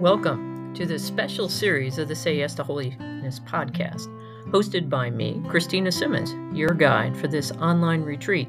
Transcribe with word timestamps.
Welcome 0.00 0.72
to 0.76 0.86
this 0.86 1.04
special 1.04 1.46
series 1.46 1.98
of 1.98 2.08
the 2.08 2.16
Say 2.16 2.38
Yes 2.38 2.54
to 2.54 2.62
Holiness 2.64 3.38
podcast, 3.40 4.06
hosted 4.46 4.88
by 4.88 5.10
me, 5.10 5.42
Christina 5.46 5.92
Simmons, 5.92 6.34
your 6.56 6.70
guide 6.70 7.14
for 7.14 7.28
this 7.28 7.52
online 7.52 8.00
retreat 8.00 8.48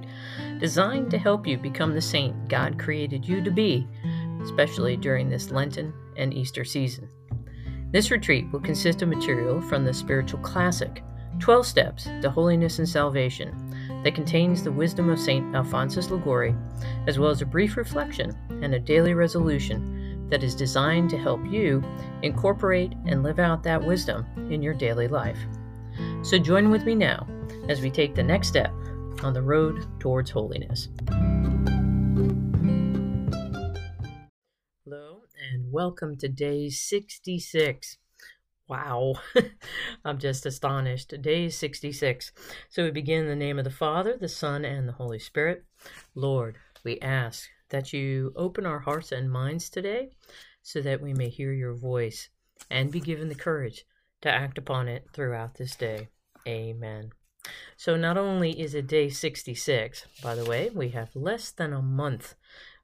designed 0.61 1.11
to 1.11 1.17
help 1.17 1.45
you 1.45 1.57
become 1.57 1.93
the 1.93 1.99
saint 1.99 2.47
God 2.47 2.79
created 2.79 3.27
you 3.27 3.43
to 3.43 3.51
be, 3.51 3.85
especially 4.41 4.95
during 4.95 5.27
this 5.27 5.51
Lenten 5.51 5.93
and 6.15 6.33
Easter 6.33 6.63
season. 6.63 7.09
This 7.91 8.11
retreat 8.11 8.49
will 8.53 8.61
consist 8.61 9.01
of 9.01 9.09
material 9.09 9.59
from 9.59 9.83
the 9.83 9.93
spiritual 9.93 10.39
classic, 10.39 11.03
12 11.39 11.65
Steps 11.65 12.05
to 12.21 12.29
Holiness 12.29 12.79
and 12.79 12.87
Salvation, 12.87 13.75
that 14.05 14.15
contains 14.15 14.63
the 14.63 14.71
wisdom 14.71 15.09
of 15.09 15.19
St. 15.19 15.53
Alphonsus 15.53 16.11
Liguori, 16.11 16.55
as 17.07 17.19
well 17.19 17.29
as 17.29 17.41
a 17.41 17.45
brief 17.45 17.75
reflection 17.75 18.37
and 18.61 18.73
a 18.73 18.79
daily 18.79 19.13
resolution 19.13 19.90
that 20.31 20.43
is 20.43 20.55
designed 20.55 21.09
to 21.11 21.17
help 21.17 21.45
you 21.45 21.83
incorporate 22.23 22.93
and 23.05 23.21
live 23.21 23.37
out 23.37 23.61
that 23.61 23.83
wisdom 23.83 24.25
in 24.49 24.63
your 24.63 24.73
daily 24.73 25.07
life. 25.07 25.37
So 26.23 26.39
join 26.39 26.71
with 26.71 26.85
me 26.85 26.95
now 26.95 27.27
as 27.67 27.81
we 27.81 27.91
take 27.91 28.15
the 28.15 28.23
next 28.23 28.47
step 28.47 28.73
on 29.23 29.33
the 29.33 29.41
road 29.41 29.85
towards 29.99 30.31
holiness. 30.31 30.87
Hello, 34.85 35.23
and 35.51 35.69
welcome 35.69 36.17
to 36.17 36.29
day 36.29 36.69
66. 36.69 37.97
Wow, 38.69 39.15
I'm 40.05 40.17
just 40.17 40.45
astonished. 40.45 41.13
Day 41.21 41.49
66. 41.49 42.31
So 42.69 42.85
we 42.85 42.91
begin 42.91 43.23
in 43.23 43.27
the 43.27 43.35
name 43.35 43.59
of 43.59 43.65
the 43.65 43.69
Father, 43.69 44.15
the 44.17 44.29
Son, 44.29 44.63
and 44.63 44.87
the 44.87 44.93
Holy 44.93 45.19
Spirit. 45.19 45.65
Lord, 46.15 46.57
we 46.85 46.97
ask 47.01 47.49
that 47.71 47.91
you 47.91 48.31
open 48.35 48.65
our 48.65 48.79
hearts 48.79 49.11
and 49.11 49.31
minds 49.31 49.69
today 49.69 50.11
so 50.61 50.81
that 50.81 51.01
we 51.01 51.13
may 51.13 51.29
hear 51.29 51.51
your 51.51 51.73
voice 51.73 52.29
and 52.69 52.91
be 52.91 52.99
given 52.99 53.27
the 53.27 53.35
courage 53.35 53.85
to 54.21 54.31
act 54.31 54.57
upon 54.57 54.87
it 54.87 55.07
throughout 55.13 55.55
this 55.55 55.75
day. 55.75 56.07
Amen. 56.47 57.11
So, 57.75 57.95
not 57.95 58.17
only 58.17 58.59
is 58.59 58.75
it 58.75 58.85
day 58.85 59.09
66, 59.09 60.05
by 60.21 60.35
the 60.35 60.45
way, 60.45 60.69
we 60.69 60.89
have 60.89 61.15
less 61.15 61.49
than 61.49 61.73
a 61.73 61.81
month 61.81 62.35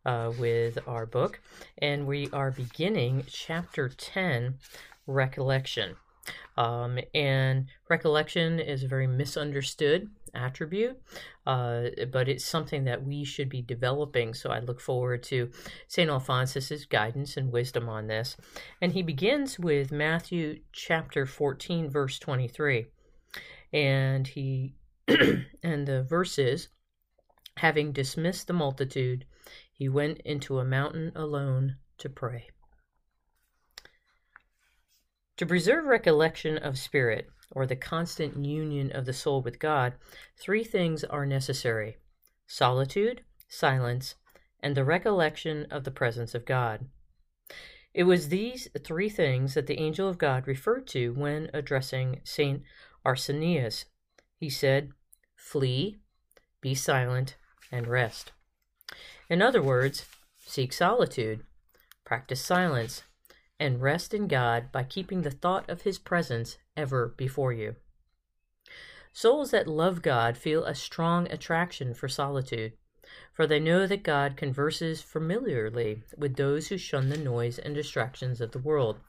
uh, 0.03 0.31
with 0.39 0.79
our 0.87 1.05
book, 1.05 1.39
and 1.77 2.07
we 2.07 2.29
are 2.33 2.49
beginning 2.49 3.25
chapter 3.27 3.87
10 3.89 4.57
Recollection. 5.05 5.95
Um, 6.57 6.99
and 7.13 7.67
recollection 7.89 8.59
is 8.59 8.83
a 8.83 8.87
very 8.87 9.07
misunderstood 9.07 10.09
attribute, 10.33 10.99
uh, 11.45 11.83
but 12.11 12.27
it's 12.27 12.45
something 12.45 12.85
that 12.85 13.03
we 13.03 13.23
should 13.23 13.49
be 13.49 13.61
developing. 13.61 14.33
So 14.33 14.49
I 14.49 14.59
look 14.59 14.81
forward 14.81 15.23
to 15.23 15.51
St. 15.87 16.09
Alphonsus's 16.09 16.85
guidance 16.85 17.37
and 17.37 17.51
wisdom 17.51 17.87
on 17.87 18.07
this. 18.07 18.37
And 18.81 18.91
he 18.93 19.03
begins 19.03 19.59
with 19.59 19.91
Matthew 19.91 20.59
chapter 20.71 21.25
14, 21.25 21.89
verse 21.89 22.19
23. 22.19 22.87
And 23.71 24.27
he 24.27 24.73
and 25.63 25.87
the 25.87 26.03
verse 26.03 26.37
is 26.37 26.67
having 27.57 27.91
dismissed 27.91 28.47
the 28.47 28.53
multitude, 28.53 29.25
he 29.71 29.89
went 29.89 30.19
into 30.19 30.59
a 30.59 30.65
mountain 30.65 31.11
alone 31.15 31.77
to 31.97 32.09
pray. 32.09 32.49
To 35.37 35.45
preserve 35.45 35.85
recollection 35.85 36.57
of 36.57 36.79
spirit, 36.79 37.29
or 37.51 37.65
the 37.65 37.75
constant 37.75 38.43
union 38.43 38.91
of 38.91 39.05
the 39.05 39.13
soul 39.13 39.41
with 39.41 39.59
God, 39.59 39.93
three 40.35 40.63
things 40.63 41.03
are 41.03 41.25
necessary 41.25 41.97
solitude, 42.47 43.21
silence, 43.47 44.15
and 44.61 44.75
the 44.75 44.83
recollection 44.83 45.67
of 45.69 45.83
the 45.83 45.91
presence 45.91 46.33
of 46.33 46.45
God. 46.45 46.87
It 47.93 48.03
was 48.03 48.29
these 48.29 48.67
three 48.83 49.09
things 49.09 49.53
that 49.53 49.67
the 49.67 49.79
angel 49.79 50.07
of 50.07 50.17
God 50.17 50.47
referred 50.47 50.87
to 50.87 51.13
when 51.13 51.49
addressing 51.53 52.21
Saint 52.23 52.63
Arsenius. 53.05 53.85
He 54.37 54.49
said, 54.49 54.91
Flee, 55.35 55.97
be 56.61 56.73
silent, 56.73 57.35
and 57.71 57.85
rest. 57.85 58.31
In 59.29 59.41
other 59.41 59.61
words, 59.61 60.05
seek 60.39 60.73
solitude, 60.73 61.43
practice 62.05 62.41
silence, 62.41 63.03
and 63.59 63.81
rest 63.81 64.13
in 64.13 64.27
God 64.27 64.71
by 64.71 64.83
keeping 64.83 65.21
the 65.21 65.31
thought 65.31 65.69
of 65.69 65.81
His 65.81 65.97
presence 65.97 66.57
ever 66.75 67.13
before 67.17 67.53
you. 67.53 67.75
Souls 69.13 69.51
that 69.51 69.67
love 69.67 70.01
God 70.01 70.37
feel 70.37 70.63
a 70.65 70.75
strong 70.75 71.27
attraction 71.31 71.93
for 71.93 72.07
solitude, 72.07 72.73
for 73.33 73.47
they 73.47 73.59
know 73.59 73.87
that 73.87 74.03
God 74.03 74.37
converses 74.37 75.01
familiarly 75.01 76.03
with 76.15 76.35
those 76.35 76.67
who 76.67 76.77
shun 76.77 77.09
the 77.09 77.17
noise 77.17 77.57
and 77.57 77.73
distractions 77.73 78.41
of 78.41 78.51
the 78.51 78.59
world. 78.59 78.99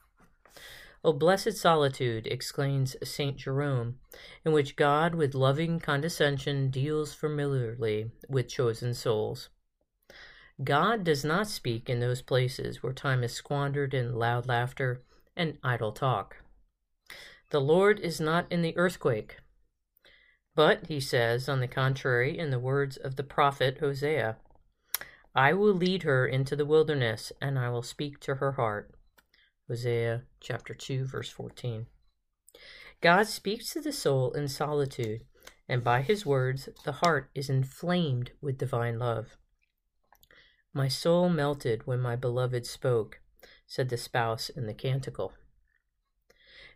O 1.03 1.13
blessed 1.13 1.55
solitude, 1.55 2.27
exclaims 2.27 2.95
St. 3.03 3.37
Jerome, 3.37 3.99
in 4.43 4.51
which 4.51 4.75
God 4.75 5.15
with 5.15 5.33
loving 5.33 5.79
condescension 5.79 6.69
deals 6.69 7.13
familiarly 7.13 8.11
with 8.27 8.49
chosen 8.49 8.93
souls. 8.93 9.49
God 10.63 11.05
does 11.05 11.23
not 11.23 11.47
speak 11.47 11.89
in 11.89 12.01
those 12.01 12.21
places 12.21 12.83
where 12.83 12.91
time 12.91 13.23
is 13.23 13.33
squandered 13.33 13.93
in 13.93 14.15
loud 14.15 14.45
laughter 14.45 15.03
and 15.35 15.57
idle 15.63 15.93
talk. 15.93 16.37
The 17.51 17.61
Lord 17.61 17.99
is 17.99 18.19
not 18.19 18.45
in 18.51 18.61
the 18.61 18.77
earthquake. 18.77 19.37
But, 20.55 20.87
he 20.87 20.99
says, 20.99 21.47
on 21.47 21.61
the 21.61 21.67
contrary, 21.67 22.37
in 22.37 22.49
the 22.49 22.59
words 22.59 22.97
of 22.97 23.15
the 23.15 23.23
prophet 23.23 23.77
Hosea, 23.79 24.37
I 25.33 25.53
will 25.53 25.73
lead 25.73 26.03
her 26.03 26.27
into 26.27 26.55
the 26.55 26.65
wilderness, 26.65 27.31
and 27.39 27.57
I 27.57 27.69
will 27.69 27.81
speak 27.81 28.19
to 28.21 28.35
her 28.35 28.53
heart. 28.53 28.91
Hosea 29.69 30.23
chapter 30.41 30.73
2, 30.73 31.05
verse 31.05 31.29
14. 31.29 31.85
God 32.99 33.27
speaks 33.27 33.71
to 33.71 33.79
the 33.79 33.93
soul 33.93 34.33
in 34.33 34.49
solitude, 34.49 35.21
and 35.69 35.83
by 35.83 36.01
his 36.01 36.25
words, 36.25 36.67
the 36.83 36.91
heart 36.91 37.29
is 37.33 37.49
inflamed 37.49 38.31
with 38.41 38.57
divine 38.57 38.99
love. 38.99 39.37
My 40.73 40.87
soul 40.87 41.29
melted 41.29 41.87
when 41.87 41.99
my 41.99 42.15
beloved 42.15 42.65
spoke, 42.65 43.19
said 43.65 43.89
the 43.89 43.97
spouse 43.97 44.49
in 44.49 44.67
the 44.67 44.73
canticle. 44.73 45.33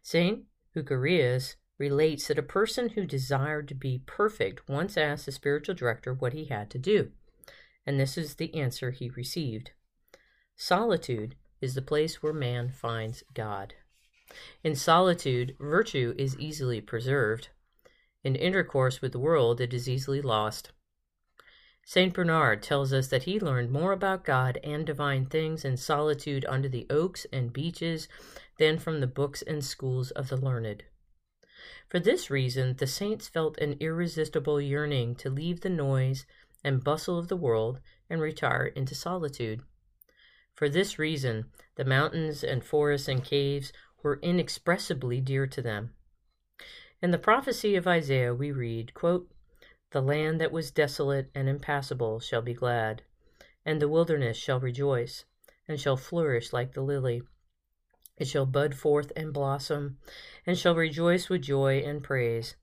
St. 0.01 0.43
Eucherius 0.75 1.55
relates 1.77 2.27
that 2.27 2.39
a 2.39 2.43
person 2.43 2.89
who 2.89 3.05
desired 3.05 3.67
to 3.67 3.75
be 3.75 4.03
perfect 4.05 4.67
once 4.67 4.97
asked 4.97 5.25
the 5.25 5.31
spiritual 5.31 5.75
director 5.75 6.13
what 6.13 6.33
he 6.33 6.45
had 6.45 6.69
to 6.71 6.77
do, 6.77 7.11
and 7.85 7.99
this 7.99 8.17
is 8.17 8.35
the 8.35 8.53
answer 8.55 8.91
he 8.91 9.09
received 9.09 9.71
Solitude 10.55 11.35
is 11.61 11.73
the 11.73 11.81
place 11.81 12.21
where 12.21 12.33
man 12.33 12.69
finds 12.69 13.23
God. 13.33 13.73
In 14.63 14.75
solitude, 14.75 15.55
virtue 15.59 16.13
is 16.17 16.37
easily 16.37 16.79
preserved. 16.79 17.49
In 18.23 18.35
intercourse 18.35 19.01
with 19.01 19.11
the 19.11 19.19
world, 19.19 19.59
it 19.59 19.73
is 19.73 19.89
easily 19.89 20.21
lost. 20.21 20.71
St. 21.85 22.13
Bernard 22.13 22.63
tells 22.63 22.93
us 22.93 23.07
that 23.09 23.23
he 23.23 23.39
learned 23.39 23.69
more 23.69 23.91
about 23.91 24.23
God 24.23 24.57
and 24.63 24.85
divine 24.85 25.25
things 25.25 25.65
in 25.65 25.75
solitude 25.75 26.45
under 26.47 26.69
the 26.69 26.87
oaks 26.89 27.27
and 27.33 27.51
beeches 27.51 28.07
than 28.57 28.79
from 28.79 29.01
the 29.01 29.07
books 29.07 29.41
and 29.41 29.63
schools 29.63 30.11
of 30.11 30.29
the 30.29 30.37
learned. 30.37 30.83
For 31.89 31.99
this 31.99 32.29
reason, 32.29 32.77
the 32.77 32.87
saints 32.87 33.27
felt 33.27 33.57
an 33.57 33.77
irresistible 33.79 34.61
yearning 34.61 35.15
to 35.15 35.29
leave 35.29 35.61
the 35.61 35.69
noise 35.69 36.25
and 36.63 36.83
bustle 36.83 37.19
of 37.19 37.27
the 37.27 37.35
world 37.35 37.81
and 38.09 38.21
retire 38.21 38.67
into 38.67 38.95
solitude. 38.95 39.61
For 40.55 40.69
this 40.69 40.97
reason, 40.97 41.45
the 41.75 41.85
mountains 41.85 42.43
and 42.43 42.63
forests 42.63 43.07
and 43.07 43.23
caves 43.23 43.73
were 44.01 44.19
inexpressibly 44.21 45.19
dear 45.19 45.47
to 45.47 45.61
them. 45.61 45.93
In 47.01 47.11
the 47.11 47.17
prophecy 47.17 47.75
of 47.75 47.87
Isaiah, 47.87 48.33
we 48.33 48.51
read, 48.51 48.93
quote, 48.93 49.29
the 49.93 50.01
land 50.01 50.41
that 50.41 50.51
was 50.51 50.71
desolate 50.71 51.29
and 51.35 51.47
impassable 51.47 52.19
shall 52.19 52.41
be 52.41 52.53
glad, 52.55 53.03
and 53.63 53.79
the 53.79 53.87
wilderness 53.87 54.35
shall 54.35 54.59
rejoice, 54.59 55.23
and 55.67 55.79
shall 55.79 55.95
flourish 55.95 56.51
like 56.51 56.73
the 56.73 56.81
lily. 56.81 57.21
It 58.17 58.27
shall 58.27 58.47
bud 58.47 58.73
forth 58.73 59.11
and 59.15 59.31
blossom, 59.31 59.99
and 60.47 60.57
shall 60.57 60.73
rejoice 60.73 61.29
with 61.29 61.43
joy 61.43 61.77
and 61.85 62.03
praise. 62.03 62.55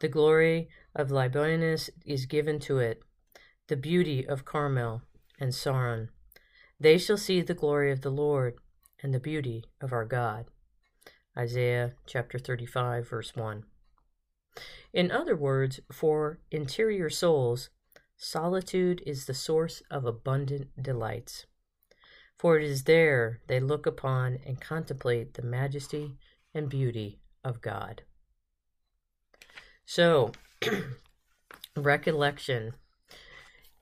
The 0.00 0.08
glory 0.08 0.68
of 0.92 1.10
Libanus 1.10 1.88
is 2.04 2.26
given 2.26 2.58
to 2.60 2.78
it, 2.80 3.00
the 3.68 3.76
beauty 3.76 4.26
of 4.26 4.44
Carmel 4.44 5.02
and 5.38 5.52
Saron. 5.52 6.08
They 6.80 6.98
shall 6.98 7.16
see 7.16 7.42
the 7.42 7.54
glory 7.54 7.92
of 7.92 8.00
the 8.00 8.10
Lord 8.10 8.56
and 9.04 9.14
the 9.14 9.20
beauty 9.20 9.66
of 9.80 9.92
our 9.92 10.04
God. 10.04 10.46
Isaiah 11.38 11.92
chapter 12.06 12.40
35, 12.40 13.08
verse 13.08 13.36
1. 13.36 13.62
In 14.92 15.10
other 15.10 15.36
words, 15.36 15.80
for 15.92 16.40
interior 16.50 17.10
souls, 17.10 17.70
solitude 18.16 19.02
is 19.06 19.26
the 19.26 19.34
source 19.34 19.82
of 19.90 20.04
abundant 20.04 20.68
delights. 20.80 21.46
For 22.38 22.58
it 22.58 22.64
is 22.64 22.84
there 22.84 23.40
they 23.46 23.60
look 23.60 23.86
upon 23.86 24.38
and 24.46 24.60
contemplate 24.60 25.34
the 25.34 25.42
majesty 25.42 26.16
and 26.54 26.68
beauty 26.68 27.20
of 27.44 27.60
God. 27.60 28.02
So, 29.84 30.32
recollection. 31.76 32.74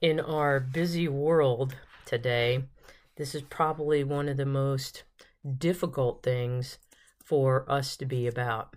In 0.01 0.19
our 0.19 0.59
busy 0.59 1.07
world 1.07 1.75
today, 2.05 2.63
this 3.15 3.35
is 3.35 3.41
probably 3.43 4.03
one 4.03 4.29
of 4.29 4.37
the 4.37 4.45
most 4.45 5.03
difficult 5.57 6.23
things 6.23 6.77
for 7.23 7.69
us 7.69 7.97
to 7.97 8.05
be 8.05 8.27
about. 8.27 8.75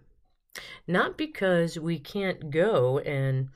Not 0.87 1.17
because 1.17 1.79
we 1.79 1.99
can't 1.99 2.51
go 2.51 2.99
and 2.99 3.49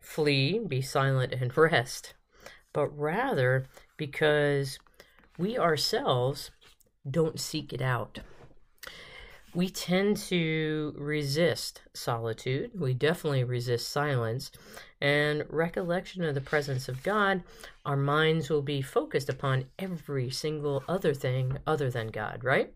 flee, 0.00 0.58
be 0.58 0.80
silent, 0.80 1.32
and 1.32 1.56
rest, 1.56 2.14
but 2.72 2.88
rather 2.88 3.66
because 3.96 4.78
we 5.38 5.58
ourselves 5.58 6.50
don't 7.08 7.40
seek 7.40 7.72
it 7.72 7.82
out. 7.82 8.20
We 9.52 9.68
tend 9.68 10.16
to 10.28 10.94
resist 10.96 11.82
solitude. 11.92 12.70
We 12.78 12.94
definitely 12.94 13.42
resist 13.42 13.88
silence. 13.88 14.52
And 15.00 15.44
recollection 15.48 16.22
of 16.22 16.34
the 16.34 16.40
presence 16.40 16.88
of 16.88 17.02
God, 17.02 17.42
our 17.84 17.96
minds 17.96 18.48
will 18.48 18.62
be 18.62 18.80
focused 18.80 19.28
upon 19.28 19.64
every 19.78 20.30
single 20.30 20.84
other 20.86 21.14
thing 21.14 21.58
other 21.66 21.90
than 21.90 22.08
God, 22.08 22.44
right? 22.44 22.72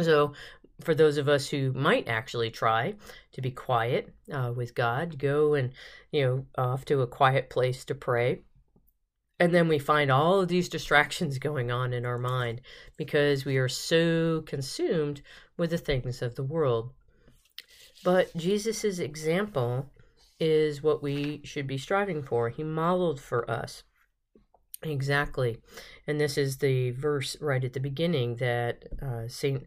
So, 0.00 0.34
for 0.80 0.94
those 0.94 1.16
of 1.16 1.28
us 1.28 1.48
who 1.48 1.72
might 1.72 2.08
actually 2.08 2.50
try 2.50 2.94
to 3.32 3.40
be 3.40 3.50
quiet 3.50 4.12
uh, 4.32 4.52
with 4.54 4.74
God, 4.74 5.18
go 5.18 5.54
and, 5.54 5.72
you 6.10 6.24
know, 6.24 6.46
off 6.56 6.84
to 6.86 7.00
a 7.00 7.06
quiet 7.06 7.50
place 7.50 7.84
to 7.86 7.94
pray. 7.94 8.40
And 9.38 9.52
then 9.52 9.68
we 9.68 9.78
find 9.78 10.10
all 10.10 10.40
of 10.40 10.48
these 10.48 10.68
distractions 10.76 11.38
going 11.38 11.70
on 11.70 11.92
in 11.92 12.04
our 12.04 12.18
mind 12.18 12.60
because 12.96 13.44
we 13.44 13.56
are 13.56 13.68
so 13.68 14.42
consumed 14.46 15.22
with 15.56 15.70
the 15.70 15.78
things 15.78 16.22
of 16.22 16.34
the 16.34 16.44
world. 16.44 16.90
But 18.02 18.36
Jesus' 18.36 18.98
example 18.98 19.90
is 20.40 20.82
what 20.82 21.02
we 21.02 21.40
should 21.44 21.66
be 21.66 21.78
striving 21.78 22.22
for. 22.22 22.50
He 22.50 22.62
modeled 22.62 23.20
for 23.20 23.48
us. 23.50 23.84
Exactly. 24.82 25.58
And 26.06 26.20
this 26.20 26.36
is 26.36 26.58
the 26.58 26.90
verse 26.90 27.36
right 27.40 27.64
at 27.64 27.72
the 27.72 27.80
beginning 27.80 28.36
that 28.36 28.84
uh, 29.00 29.28
St 29.28 29.66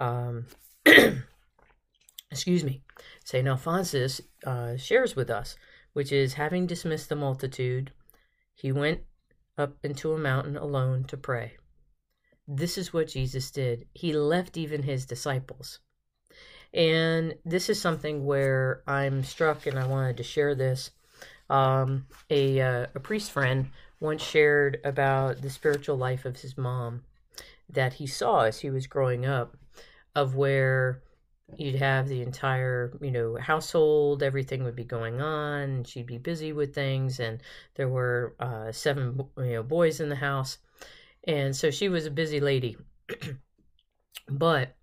um, 0.00 0.46
excuse 2.30 2.64
me, 2.64 2.82
St. 3.24 3.46
Alphonsus 3.46 4.20
uh, 4.44 4.76
shares 4.76 5.14
with 5.14 5.30
us, 5.30 5.56
which 5.92 6.10
is 6.10 6.34
having 6.34 6.66
dismissed 6.66 7.08
the 7.08 7.16
multitude, 7.16 7.92
he 8.54 8.72
went 8.72 9.00
up 9.58 9.76
into 9.84 10.12
a 10.12 10.18
mountain 10.18 10.56
alone 10.56 11.04
to 11.04 11.16
pray. 11.16 11.52
This 12.48 12.78
is 12.78 12.92
what 12.92 13.08
Jesus 13.08 13.50
did. 13.50 13.86
He 13.92 14.12
left 14.12 14.56
even 14.56 14.82
his 14.82 15.04
disciples. 15.04 15.80
And 16.72 17.34
this 17.44 17.68
is 17.68 17.80
something 17.80 18.24
where 18.24 18.82
I'm 18.86 19.22
struck 19.22 19.66
and 19.66 19.78
I 19.78 19.86
wanted 19.86 20.16
to 20.16 20.22
share 20.22 20.54
this. 20.54 20.90
Um, 21.48 22.06
a, 22.30 22.60
uh, 22.60 22.86
a 22.94 23.00
priest 23.00 23.32
friend 23.32 23.70
once 23.98 24.22
shared 24.22 24.80
about 24.84 25.42
the 25.42 25.50
spiritual 25.50 25.96
life 25.96 26.24
of 26.24 26.40
his 26.40 26.56
mom 26.56 27.02
that 27.68 27.94
he 27.94 28.06
saw 28.06 28.42
as 28.42 28.60
he 28.60 28.70
was 28.70 28.86
growing 28.86 29.26
up 29.26 29.56
of 30.14 30.34
where 30.34 31.02
you'd 31.56 31.76
have 31.76 32.08
the 32.08 32.22
entire 32.22 32.96
you 33.00 33.10
know 33.10 33.36
household 33.36 34.22
everything 34.22 34.62
would 34.62 34.76
be 34.76 34.84
going 34.84 35.20
on 35.20 35.82
she'd 35.82 36.06
be 36.06 36.16
busy 36.16 36.52
with 36.52 36.72
things 36.72 37.18
and 37.18 37.42
there 37.74 37.88
were 37.88 38.36
uh, 38.38 38.70
seven 38.70 39.18
you 39.38 39.54
know 39.54 39.62
boys 39.62 40.00
in 40.00 40.08
the 40.08 40.16
house. 40.16 40.58
And 41.24 41.54
so 41.54 41.70
she 41.70 41.88
was 41.88 42.06
a 42.06 42.10
busy 42.10 42.40
lady. 42.40 42.76
But 44.28 44.76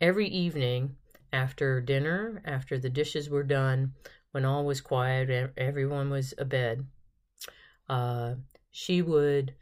every 0.00 0.26
evening 0.28 0.96
after 1.32 1.80
dinner 1.80 2.42
after 2.44 2.78
the 2.78 2.90
dishes 2.90 3.30
were 3.30 3.44
done 3.44 3.92
when 4.32 4.44
all 4.44 4.64
was 4.64 4.80
quiet 4.80 5.30
and 5.30 5.50
everyone 5.56 6.10
was 6.10 6.34
abed 6.38 6.84
uh, 7.88 8.34
she 8.70 9.02
would 9.02 9.54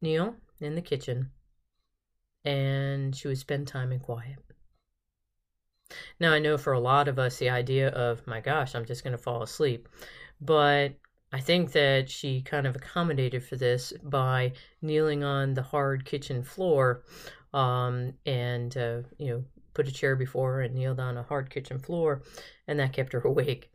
kneel 0.00 0.34
in 0.60 0.74
the 0.74 0.82
kitchen 0.82 1.30
and 2.44 3.14
she 3.14 3.28
would 3.28 3.38
spend 3.38 3.68
time 3.68 3.92
in 3.92 4.00
quiet 4.00 4.38
now, 6.18 6.32
I 6.32 6.38
know 6.38 6.58
for 6.58 6.72
a 6.72 6.80
lot 6.80 7.08
of 7.08 7.18
us, 7.18 7.38
the 7.38 7.50
idea 7.50 7.88
of, 7.90 8.26
my 8.26 8.40
gosh, 8.40 8.74
I'm 8.74 8.84
just 8.84 9.04
going 9.04 9.12
to 9.12 9.22
fall 9.22 9.42
asleep. 9.42 9.88
But 10.40 10.94
I 11.32 11.40
think 11.40 11.72
that 11.72 12.10
she 12.10 12.42
kind 12.42 12.66
of 12.66 12.76
accommodated 12.76 13.44
for 13.44 13.56
this 13.56 13.92
by 14.02 14.52
kneeling 14.82 15.24
on 15.24 15.54
the 15.54 15.62
hard 15.62 16.04
kitchen 16.04 16.42
floor 16.42 17.04
um, 17.52 18.14
and, 18.26 18.76
uh, 18.76 19.02
you 19.18 19.30
know, 19.30 19.44
put 19.74 19.88
a 19.88 19.92
chair 19.92 20.16
before 20.16 20.54
her 20.54 20.62
and 20.62 20.74
kneeled 20.74 21.00
on 21.00 21.16
a 21.16 21.22
hard 21.22 21.50
kitchen 21.50 21.78
floor, 21.78 22.22
and 22.66 22.78
that 22.78 22.92
kept 22.92 23.12
her 23.12 23.20
awake. 23.24 23.72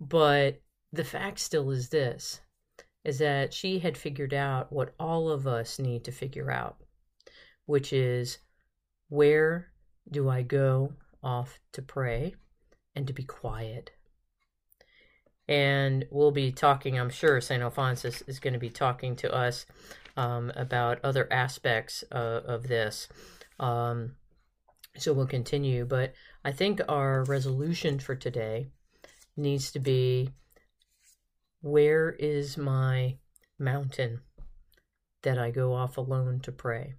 But 0.00 0.60
the 0.92 1.04
fact 1.04 1.38
still 1.38 1.70
is 1.70 1.88
this 1.88 2.40
is 3.04 3.18
that 3.18 3.54
she 3.54 3.78
had 3.78 3.96
figured 3.96 4.34
out 4.34 4.72
what 4.72 4.92
all 4.98 5.28
of 5.30 5.46
us 5.46 5.78
need 5.78 6.02
to 6.02 6.10
figure 6.10 6.50
out, 6.50 6.76
which 7.66 7.92
is 7.92 8.38
where 9.08 9.70
do 10.10 10.28
I 10.28 10.42
go 10.42 10.92
off 11.22 11.58
to 11.72 11.82
pray 11.82 12.34
and 12.94 13.06
to 13.06 13.12
be 13.12 13.24
quiet. 13.24 13.90
And 15.48 16.06
we'll 16.10 16.32
be 16.32 16.50
talking, 16.50 16.98
I'm 16.98 17.10
sure 17.10 17.40
St. 17.40 17.62
Alphonsus 17.62 18.22
is 18.22 18.40
going 18.40 18.54
to 18.54 18.58
be 18.58 18.70
talking 18.70 19.14
to 19.16 19.32
us 19.32 19.66
um, 20.16 20.50
about 20.56 21.04
other 21.04 21.32
aspects 21.32 22.02
uh, 22.10 22.40
of 22.44 22.68
this. 22.68 23.08
Um, 23.60 24.16
so 24.96 25.12
we'll 25.12 25.26
continue. 25.26 25.84
But 25.84 26.14
I 26.44 26.52
think 26.52 26.80
our 26.88 27.24
resolution 27.24 27.98
for 27.98 28.16
today 28.16 28.68
needs 29.36 29.70
to 29.72 29.78
be 29.78 30.30
where 31.60 32.10
is 32.10 32.56
my 32.56 33.16
mountain 33.58 34.20
that 35.22 35.38
I 35.38 35.50
go 35.50 35.74
off 35.74 35.96
alone 35.96 36.40
to 36.40 36.52
pray? 36.52 36.94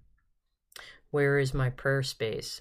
Where 1.10 1.38
is 1.38 1.54
my 1.54 1.70
prayer 1.70 2.02
space? 2.02 2.60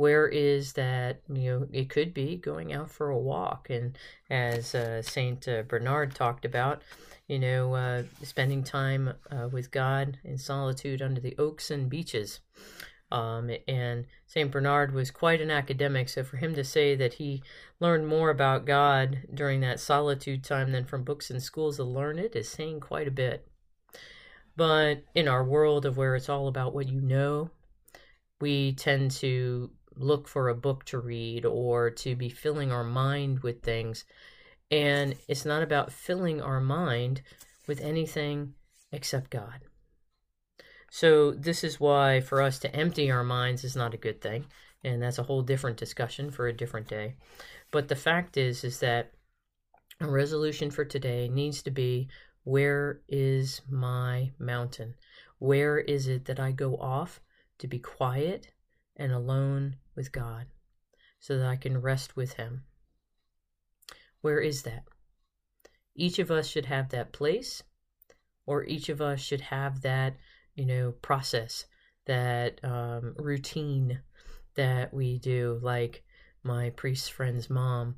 Where 0.00 0.26
is 0.26 0.72
that 0.72 1.20
you 1.28 1.50
know 1.50 1.68
it 1.70 1.90
could 1.90 2.14
be 2.14 2.34
going 2.34 2.72
out 2.72 2.90
for 2.90 3.10
a 3.10 3.18
walk. 3.18 3.68
And 3.68 3.98
as 4.30 4.74
uh, 4.74 5.02
saint 5.02 5.46
uh, 5.46 5.62
bernard 5.68 6.14
talked 6.14 6.46
about 6.46 6.80
you 7.28 7.38
know 7.38 7.74
uh, 7.74 8.04
spending 8.22 8.64
time 8.64 9.12
uh, 9.30 9.48
with 9.52 9.70
god 9.70 10.18
in 10.24 10.38
solitude 10.38 11.02
under 11.02 11.20
the 11.20 11.36
oaks 11.36 11.70
and 11.70 11.90
beeches. 11.90 12.40
Um, 13.12 13.50
and 13.68 14.06
saint 14.26 14.50
bernard 14.50 14.94
was 14.94 15.10
quite 15.10 15.42
an 15.42 15.50
academic 15.50 16.08
so 16.08 16.24
for 16.24 16.38
him 16.38 16.54
to 16.54 16.64
say 16.64 16.94
that 16.94 17.14
he 17.14 17.42
learned 17.78 18.06
more 18.06 18.30
about 18.30 18.64
god 18.64 19.24
during 19.34 19.60
that 19.60 19.80
solitude 19.80 20.42
time 20.42 20.72
than 20.72 20.86
from 20.86 21.04
books 21.04 21.28
and 21.28 21.42
schools 21.42 21.78
of 21.78 21.88
learned 21.88 22.34
is 22.34 22.48
saying 22.48 22.80
quite 22.80 23.08
a 23.08 23.10
bit. 23.10 23.46
But 24.56 25.04
in 25.14 25.28
our 25.28 25.44
world 25.44 25.84
of 25.84 25.98
where 25.98 26.16
it's 26.16 26.30
all 26.30 26.48
about 26.48 26.72
what 26.72 26.88
you 26.88 27.02
know 27.02 27.50
we 28.40 28.72
tend 28.72 29.10
to 29.10 29.70
look 30.00 30.26
for 30.26 30.48
a 30.48 30.54
book 30.54 30.84
to 30.86 30.98
read 30.98 31.44
or 31.44 31.90
to 31.90 32.16
be 32.16 32.28
filling 32.28 32.72
our 32.72 32.84
mind 32.84 33.40
with 33.40 33.62
things. 33.62 34.04
And 34.70 35.16
it's 35.28 35.44
not 35.44 35.62
about 35.62 35.92
filling 35.92 36.40
our 36.40 36.60
mind 36.60 37.22
with 37.66 37.80
anything 37.80 38.54
except 38.92 39.30
God. 39.30 39.60
So, 40.90 41.30
this 41.30 41.62
is 41.62 41.78
why 41.78 42.20
for 42.20 42.42
us 42.42 42.58
to 42.60 42.74
empty 42.74 43.10
our 43.10 43.22
minds 43.22 43.62
is 43.62 43.76
not 43.76 43.94
a 43.94 43.98
good 43.98 44.20
thing. 44.20 44.46
And 44.82 45.02
that's 45.02 45.18
a 45.18 45.22
whole 45.22 45.42
different 45.42 45.76
discussion 45.76 46.30
for 46.30 46.48
a 46.48 46.56
different 46.56 46.88
day. 46.88 47.14
But 47.70 47.88
the 47.88 47.96
fact 47.96 48.36
is, 48.36 48.64
is 48.64 48.80
that 48.80 49.12
a 50.00 50.08
resolution 50.08 50.70
for 50.70 50.84
today 50.84 51.28
needs 51.28 51.62
to 51.62 51.70
be 51.70 52.08
where 52.44 53.02
is 53.08 53.60
my 53.68 54.32
mountain? 54.38 54.94
Where 55.38 55.78
is 55.78 56.08
it 56.08 56.24
that 56.24 56.40
I 56.40 56.52
go 56.52 56.76
off 56.76 57.20
to 57.58 57.68
be 57.68 57.78
quiet 57.78 58.48
and 58.96 59.12
alone 59.12 59.76
with 59.94 60.12
God 60.12 60.46
so 61.18 61.38
that 61.38 61.46
I 61.46 61.56
can 61.56 61.80
rest 61.80 62.16
with 62.16 62.34
Him. 62.34 62.64
Where 64.20 64.40
is 64.40 64.62
that? 64.62 64.84
Each 65.94 66.18
of 66.18 66.30
us 66.30 66.46
should 66.46 66.66
have 66.66 66.90
that 66.90 67.12
place, 67.12 67.62
or 68.46 68.64
each 68.64 68.88
of 68.88 69.00
us 69.00 69.20
should 69.20 69.40
have 69.40 69.82
that, 69.82 70.16
you 70.54 70.64
know, 70.64 70.92
process, 71.02 71.66
that 72.06 72.60
um, 72.64 73.14
routine 73.18 74.00
that 74.54 74.92
we 74.92 75.18
do, 75.18 75.58
like 75.62 76.02
my 76.42 76.70
priest 76.70 77.12
friend's 77.12 77.50
mom, 77.50 77.96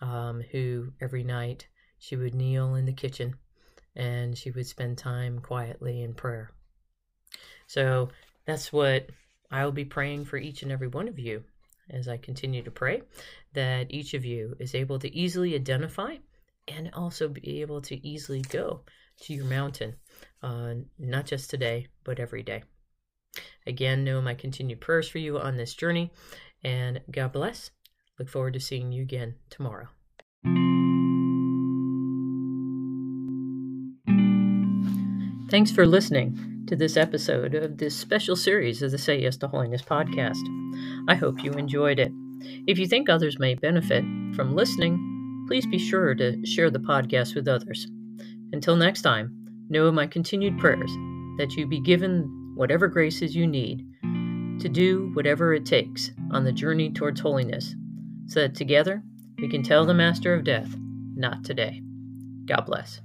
um, 0.00 0.42
who 0.52 0.92
every 1.00 1.24
night 1.24 1.66
she 1.98 2.16
would 2.16 2.34
kneel 2.34 2.74
in 2.74 2.84
the 2.84 2.92
kitchen 2.92 3.34
and 3.96 4.38
she 4.38 4.50
would 4.50 4.66
spend 4.66 4.96
time 4.96 5.40
quietly 5.40 6.02
in 6.02 6.14
prayer. 6.14 6.50
So 7.66 8.10
that's 8.46 8.72
what 8.72 9.10
I 9.50 9.64
will 9.64 9.72
be 9.72 9.84
praying 9.84 10.26
for 10.26 10.36
each 10.36 10.62
and 10.62 10.70
every 10.70 10.88
one 10.88 11.08
of 11.08 11.18
you 11.18 11.44
as 11.90 12.08
I 12.08 12.16
continue 12.16 12.62
to 12.62 12.70
pray 12.70 13.02
that 13.54 13.86
each 13.90 14.14
of 14.14 14.24
you 14.24 14.54
is 14.58 14.74
able 14.74 14.98
to 14.98 15.14
easily 15.14 15.54
identify 15.54 16.16
and 16.66 16.90
also 16.92 17.28
be 17.28 17.60
able 17.62 17.80
to 17.82 18.06
easily 18.06 18.42
go 18.42 18.82
to 19.22 19.32
your 19.32 19.46
mountain, 19.46 19.94
uh, 20.42 20.74
not 20.98 21.26
just 21.26 21.50
today, 21.50 21.86
but 22.04 22.20
every 22.20 22.42
day. 22.42 22.62
Again, 23.66 24.04
know 24.04 24.20
my 24.20 24.34
continued 24.34 24.80
prayers 24.80 25.08
for 25.08 25.18
you 25.18 25.38
on 25.38 25.56
this 25.56 25.74
journey, 25.74 26.10
and 26.62 27.00
God 27.10 27.32
bless. 27.32 27.70
Look 28.18 28.28
forward 28.28 28.54
to 28.54 28.60
seeing 28.60 28.92
you 28.92 29.02
again 29.02 29.36
tomorrow. 29.50 29.88
Thanks 35.50 35.70
for 35.70 35.86
listening. 35.86 36.57
To 36.68 36.76
this 36.76 36.98
episode 36.98 37.54
of 37.54 37.78
this 37.78 37.96
special 37.96 38.36
series 38.36 38.82
of 38.82 38.90
the 38.90 38.98
Say 38.98 39.22
Yes 39.22 39.38
to 39.38 39.48
Holiness 39.48 39.80
podcast. 39.80 40.36
I 41.08 41.14
hope 41.14 41.42
you 41.42 41.52
enjoyed 41.52 41.98
it. 41.98 42.12
If 42.66 42.78
you 42.78 42.86
think 42.86 43.08
others 43.08 43.38
may 43.38 43.54
benefit 43.54 44.04
from 44.36 44.54
listening, 44.54 45.46
please 45.48 45.66
be 45.66 45.78
sure 45.78 46.14
to 46.16 46.44
share 46.44 46.68
the 46.68 46.78
podcast 46.78 47.34
with 47.34 47.48
others. 47.48 47.88
Until 48.52 48.76
next 48.76 49.00
time, 49.00 49.46
know 49.70 49.86
of 49.86 49.94
my 49.94 50.06
continued 50.06 50.58
prayers 50.58 50.90
that 51.38 51.54
you 51.56 51.66
be 51.66 51.80
given 51.80 52.52
whatever 52.54 52.86
graces 52.86 53.34
you 53.34 53.46
need 53.46 53.86
to 54.60 54.68
do 54.68 55.10
whatever 55.14 55.54
it 55.54 55.64
takes 55.64 56.10
on 56.32 56.44
the 56.44 56.52
journey 56.52 56.90
towards 56.90 57.22
holiness, 57.22 57.74
so 58.26 58.40
that 58.40 58.54
together 58.54 59.02
we 59.38 59.48
can 59.48 59.62
tell 59.62 59.86
the 59.86 59.94
Master 59.94 60.34
of 60.34 60.44
Death, 60.44 60.76
not 61.16 61.44
today. 61.44 61.80
God 62.44 62.66
bless. 62.66 63.00